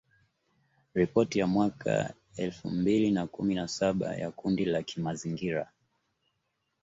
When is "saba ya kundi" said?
3.67-4.65